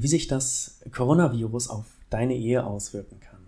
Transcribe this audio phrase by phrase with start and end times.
[0.00, 3.40] wie sich das Coronavirus auf deine Ehe auswirken kann.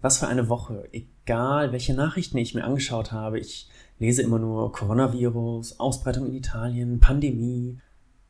[0.00, 3.68] Was für eine Woche, egal welche Nachrichten ich mir angeschaut habe, ich
[3.98, 7.78] lese immer nur Coronavirus, Ausbreitung in Italien, Pandemie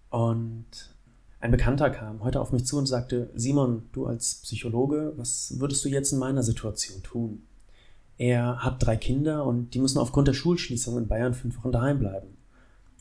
[0.09, 0.95] und
[1.39, 5.85] ein Bekannter kam heute auf mich zu und sagte, Simon, du als Psychologe, was würdest
[5.85, 7.43] du jetzt in meiner Situation tun?
[8.17, 11.99] Er hat drei Kinder und die müssen aufgrund der Schulschließung in Bayern fünf Wochen daheim
[11.99, 12.39] bleiben.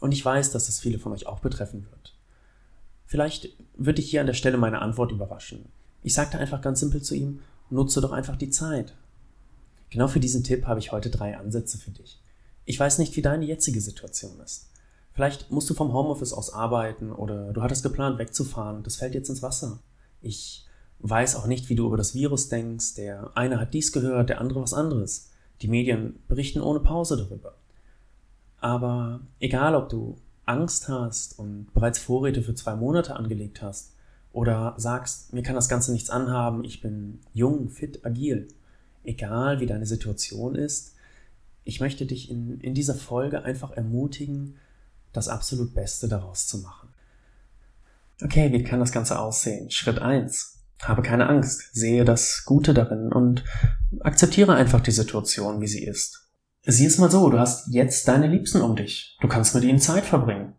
[0.01, 2.14] Und ich weiß, dass es viele von euch auch betreffen wird.
[3.05, 5.65] Vielleicht wird dich hier an der Stelle meine Antwort überraschen.
[6.03, 8.93] Ich sagte einfach ganz simpel zu ihm, nutze doch einfach die Zeit.
[9.89, 12.19] Genau für diesen Tipp habe ich heute drei Ansätze für dich.
[12.65, 14.69] Ich weiß nicht, wie deine jetzige Situation ist.
[15.13, 18.83] Vielleicht musst du vom Homeoffice aus arbeiten oder du hattest geplant wegzufahren.
[18.83, 19.79] Das fällt jetzt ins Wasser.
[20.21, 20.65] Ich
[20.99, 22.95] weiß auch nicht, wie du über das Virus denkst.
[22.95, 25.29] Der eine hat dies gehört, der andere was anderes.
[25.61, 27.55] Die Medien berichten ohne Pause darüber.
[28.59, 33.93] Aber egal, ob du Angst hast und bereits Vorräte für zwei Monate angelegt hast
[34.31, 38.47] oder sagst, mir kann das Ganze nichts anhaben, ich bin jung, fit, agil,
[39.03, 40.95] egal wie deine Situation ist,
[41.63, 44.55] ich möchte dich in, in dieser Folge einfach ermutigen,
[45.13, 46.89] das absolut Beste daraus zu machen.
[48.21, 49.71] Okay, wie kann das Ganze aussehen?
[49.71, 53.43] Schritt eins: Habe keine Angst, sehe das Gute darin und
[54.01, 56.24] akzeptiere einfach die Situation, wie sie ist.
[56.65, 59.17] Sieh es mal so, du hast jetzt deine Liebsten um dich.
[59.21, 60.53] Du kannst mit ihnen Zeit verbringen.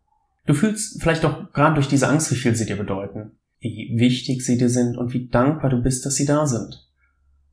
[0.46, 4.44] Du fühlst vielleicht auch gerade durch diese Angst, wie viel sie dir bedeuten, wie wichtig
[4.44, 6.88] sie dir sind und wie dankbar du bist, dass sie da sind.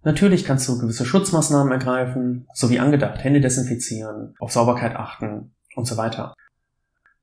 [0.04, 5.86] Natürlich kannst du gewisse Schutzmaßnahmen ergreifen, so wie angedacht, Hände desinfizieren, auf Sauberkeit achten und
[5.86, 6.36] so weiter.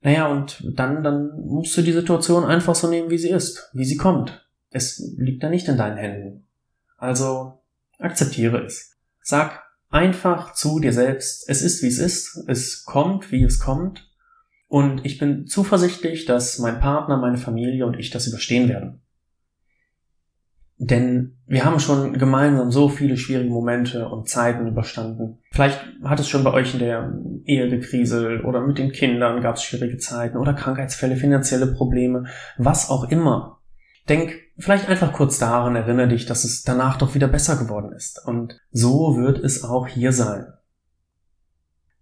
[0.01, 3.85] Naja, und dann, dann musst du die Situation einfach so nehmen, wie sie ist, wie
[3.85, 4.49] sie kommt.
[4.71, 6.47] Es liegt da nicht in deinen Händen.
[6.97, 7.61] Also
[7.99, 8.97] akzeptiere es.
[9.21, 14.09] Sag, einfach zu dir selbst, es ist wie es ist, es kommt wie es kommt
[14.67, 19.01] und ich bin zuversichtlich, dass mein Partner, meine Familie und ich das überstehen werden.
[20.83, 25.37] Denn wir haben schon gemeinsam so viele schwierige Momente und Zeiten überstanden.
[25.51, 27.13] Vielleicht hat es schon bei euch in der
[27.45, 32.25] Ehe gekriselt oder mit den Kindern gab es schwierige Zeiten oder Krankheitsfälle, finanzielle Probleme,
[32.57, 33.59] was auch immer.
[34.09, 38.25] Denk vielleicht einfach kurz daran, erinnere dich, dass es danach doch wieder besser geworden ist.
[38.25, 40.53] Und so wird es auch hier sein.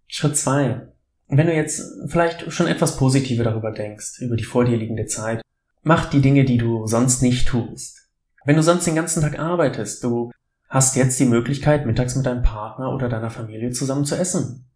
[0.06, 0.88] Schritt zwei:
[1.28, 5.42] Wenn du jetzt vielleicht schon etwas positiver darüber denkst, über die vor dir liegende Zeit,
[5.82, 8.08] mach die Dinge, die du sonst nicht tust.
[8.44, 10.30] Wenn du sonst den ganzen Tag arbeitest, du
[10.68, 14.66] hast jetzt die Möglichkeit, mittags mit deinem Partner oder deiner Familie zusammen zu essen.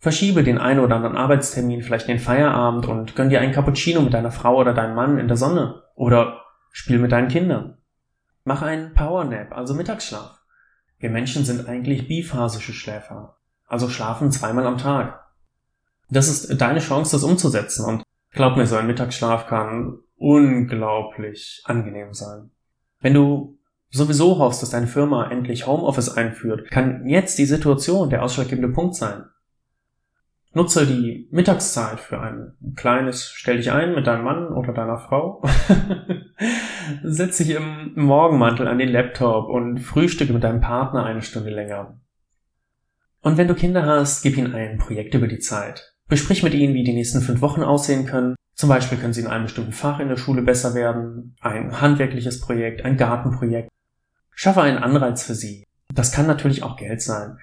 [0.00, 4.14] Verschiebe den einen oder anderen Arbeitstermin, vielleicht den Feierabend und gönn dir einen Cappuccino mit
[4.14, 5.82] deiner Frau oder deinem Mann in der Sonne.
[5.96, 6.40] Oder
[6.78, 7.76] Spiel mit deinen Kindern.
[8.44, 10.40] Mach einen Powernap, also Mittagsschlaf.
[11.00, 15.26] Wir Menschen sind eigentlich biphasische Schläfer, also schlafen zweimal am Tag.
[16.08, 22.14] Das ist deine Chance, das umzusetzen und glaub mir, so ein Mittagsschlaf kann unglaublich angenehm
[22.14, 22.52] sein.
[23.00, 23.58] Wenn du
[23.90, 28.94] sowieso hoffst, dass deine Firma endlich Homeoffice einführt, kann jetzt die Situation der ausschlaggebende Punkt
[28.94, 29.24] sein.
[30.58, 35.40] Nutze die Mittagszeit für ein kleines Stell dich ein mit deinem Mann oder deiner Frau.
[37.04, 42.00] Setz dich im Morgenmantel an den Laptop und frühstücke mit deinem Partner eine Stunde länger.
[43.20, 45.94] Und wenn du Kinder hast, gib ihnen ein Projekt über die Zeit.
[46.08, 48.34] Besprich mit ihnen, wie die nächsten fünf Wochen aussehen können.
[48.56, 52.40] Zum Beispiel können sie in einem bestimmten Fach in der Schule besser werden, ein handwerkliches
[52.40, 53.70] Projekt, ein Gartenprojekt.
[54.34, 55.62] Schaffe einen Anreiz für sie.
[55.94, 57.38] Das kann natürlich auch Geld sein.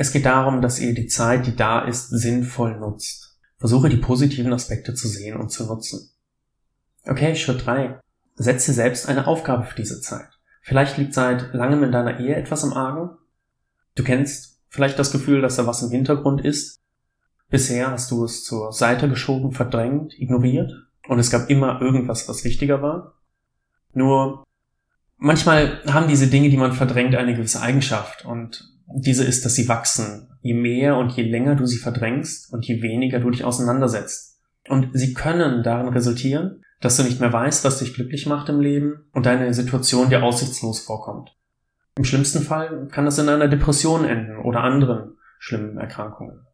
[0.00, 3.36] Es geht darum, dass ihr die Zeit, die da ist, sinnvoll nutzt.
[3.56, 6.10] Versuche die positiven Aspekte zu sehen und zu nutzen.
[7.04, 7.98] Okay, Schritt drei:
[8.36, 10.28] Setze selbst eine Aufgabe für diese Zeit.
[10.62, 13.10] Vielleicht liegt seit langem in deiner Ehe etwas im Argen.
[13.96, 16.78] Du kennst vielleicht das Gefühl, dass da was im Hintergrund ist.
[17.48, 20.70] Bisher hast du es zur Seite geschoben, verdrängt, ignoriert
[21.08, 23.14] und es gab immer irgendwas, was wichtiger war.
[23.94, 24.44] Nur
[25.16, 29.68] manchmal haben diese Dinge, die man verdrängt, eine gewisse Eigenschaft und diese ist, dass sie
[29.68, 30.28] wachsen.
[30.40, 34.40] Je mehr und je länger du sie verdrängst und je weniger du dich auseinandersetzt.
[34.68, 38.60] Und sie können darin resultieren, dass du nicht mehr weißt, was dich glücklich macht im
[38.60, 41.34] Leben und deine Situation dir aussichtslos vorkommt.
[41.96, 46.46] Im schlimmsten Fall kann das in einer Depression enden oder anderen schlimmen Erkrankungen.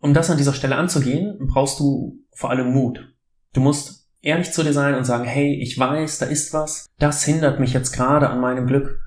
[0.00, 3.14] Um das an dieser Stelle anzugehen, brauchst du vor allem Mut.
[3.52, 7.24] Du musst ehrlich zu dir sein und sagen, hey, ich weiß, da ist was, das
[7.24, 9.00] hindert mich jetzt gerade an meinem Glück.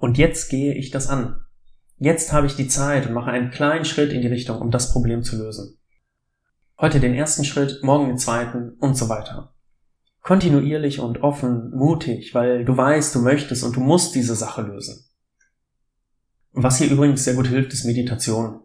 [0.00, 1.40] Und jetzt gehe ich das an.
[1.98, 4.92] Jetzt habe ich die Zeit und mache einen kleinen Schritt in die Richtung, um das
[4.92, 5.78] Problem zu lösen.
[6.80, 9.54] Heute den ersten Schritt, morgen den zweiten und so weiter.
[10.22, 15.04] Kontinuierlich und offen, mutig, weil du weißt, du möchtest und du musst diese Sache lösen.
[16.52, 18.62] Was hier übrigens sehr gut hilft, ist Meditation.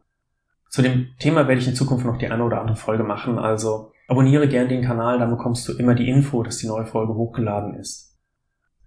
[0.69, 3.91] Zu dem Thema werde ich in Zukunft noch die eine oder andere Folge machen, also
[4.07, 7.73] Abonniere gern den Kanal, dann bekommst du immer die Info, dass die neue Folge hochgeladen
[7.75, 8.14] ist.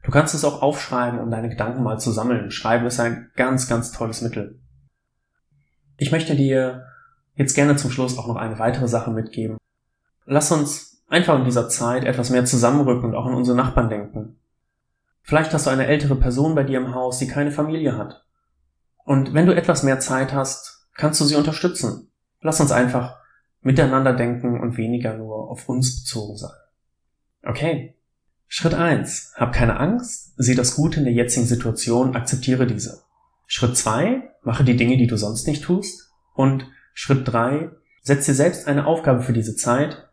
[0.02, 2.50] Du kannst es auch aufschreiben, um deine Gedanken mal zu sammeln.
[2.50, 4.60] Schreiben ist ein ganz, ganz tolles Mittel.
[5.96, 6.86] Ich möchte dir
[7.34, 9.58] jetzt gerne zum Schluss auch noch eine weitere Sache mitgeben.
[10.24, 14.38] Lass uns einfach in dieser Zeit etwas mehr zusammenrücken und auch an unsere Nachbarn denken.
[15.22, 18.24] Vielleicht hast du eine ältere Person bei dir im Haus, die keine Familie hat.
[19.04, 22.10] Und wenn du etwas mehr Zeit hast, kannst du sie unterstützen.
[22.40, 23.18] Lass uns einfach
[23.60, 26.56] miteinander denken und weniger nur auf uns bezogen sein.
[27.42, 27.97] Okay.
[28.48, 33.02] Schritt eins: Hab keine Angst, sieh das Gute in der jetzigen Situation, akzeptiere diese.
[33.46, 36.10] Schritt zwei: Mache die Dinge, die du sonst nicht tust.
[36.34, 37.70] Und Schritt drei:
[38.02, 40.08] Setz dir selbst eine Aufgabe für diese Zeit.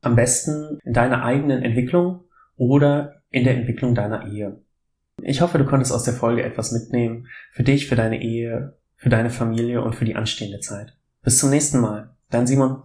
[0.00, 2.24] Am besten in deiner eigenen Entwicklung
[2.56, 4.60] oder in der Entwicklung deiner Ehe.
[5.22, 7.26] Ich hoffe, du konntest aus der Folge etwas mitnehmen.
[7.50, 10.96] Für dich, für deine Ehe, für deine Familie und für die anstehende Zeit.
[11.22, 12.14] Bis zum nächsten Mal.
[12.30, 12.82] Dein Simon.